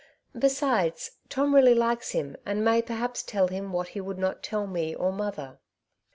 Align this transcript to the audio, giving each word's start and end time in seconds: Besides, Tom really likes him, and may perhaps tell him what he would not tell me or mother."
Besides, 0.35 1.11
Tom 1.29 1.53
really 1.53 1.75
likes 1.75 2.09
him, 2.09 2.35
and 2.43 2.65
may 2.65 2.81
perhaps 2.81 3.21
tell 3.21 3.49
him 3.49 3.71
what 3.71 3.89
he 3.89 4.01
would 4.01 4.17
not 4.17 4.41
tell 4.41 4.65
me 4.65 4.95
or 4.95 5.11
mother." 5.13 5.59